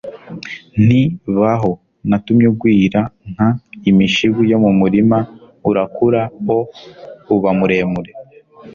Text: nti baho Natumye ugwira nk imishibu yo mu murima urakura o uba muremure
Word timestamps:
nti 0.85 1.01
baho 1.39 1.71
Natumye 2.09 2.47
ugwira 2.53 3.01
nk 3.31 3.41
imishibu 3.91 4.39
yo 4.51 4.57
mu 4.63 4.71
murima 4.79 5.17
urakura 5.69 6.21
o 6.55 6.57
uba 7.35 7.49
muremure 7.59 8.11